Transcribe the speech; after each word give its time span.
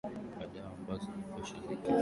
wa 0.39 0.45
dawa 0.53 0.71
ambazo 0.79 1.01
zipo 1.17 1.39
chini 1.45 1.57
ya 1.59 1.63
kiwango 1.65 1.89